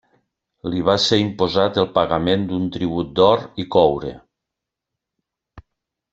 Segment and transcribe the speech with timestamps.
[0.73, 4.17] Li va ser imposat el pagament d'un tribut d'or i coure.